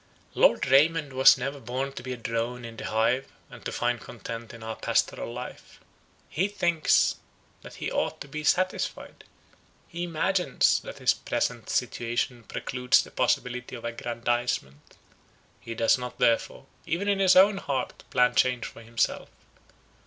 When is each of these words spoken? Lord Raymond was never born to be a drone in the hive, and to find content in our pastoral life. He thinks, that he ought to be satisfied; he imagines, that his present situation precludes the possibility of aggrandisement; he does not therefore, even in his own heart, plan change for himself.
Lord 0.33 0.65
Raymond 0.65 1.13
was 1.13 1.37
never 1.37 1.59
born 1.59 1.91
to 1.93 2.01
be 2.01 2.11
a 2.11 2.17
drone 2.17 2.65
in 2.65 2.75
the 2.75 2.85
hive, 2.85 3.31
and 3.51 3.63
to 3.65 3.71
find 3.71 4.01
content 4.01 4.51
in 4.51 4.63
our 4.63 4.75
pastoral 4.75 5.31
life. 5.31 5.79
He 6.27 6.47
thinks, 6.47 7.17
that 7.61 7.75
he 7.75 7.91
ought 7.91 8.19
to 8.21 8.27
be 8.27 8.43
satisfied; 8.43 9.23
he 9.87 10.03
imagines, 10.05 10.79
that 10.79 10.97
his 10.97 11.13
present 11.13 11.69
situation 11.69 12.45
precludes 12.45 13.03
the 13.03 13.11
possibility 13.11 13.75
of 13.75 13.85
aggrandisement; 13.85 14.95
he 15.59 15.75
does 15.75 15.99
not 15.99 16.17
therefore, 16.17 16.65
even 16.87 17.07
in 17.07 17.19
his 17.19 17.35
own 17.35 17.57
heart, 17.57 18.03
plan 18.09 18.33
change 18.33 18.65
for 18.65 18.81
himself. 18.81 19.29